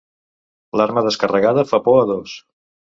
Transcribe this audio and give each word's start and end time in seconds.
L'arma 0.81 1.05
descarregada 1.09 1.67
fa 1.75 1.83
por 1.91 2.03
a 2.03 2.11
dos. 2.15 2.37